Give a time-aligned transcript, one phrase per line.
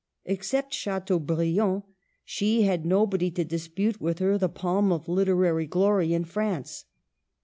[0.25, 1.83] Except Chateaubriand,
[2.25, 6.85] she had nobody \ to dispute with her the palm of literary glory in France.